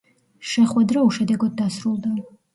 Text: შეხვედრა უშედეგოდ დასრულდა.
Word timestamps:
შეხვედრა 0.51 1.03
უშედეგოდ 1.11 1.55
დასრულდა. 1.61 2.17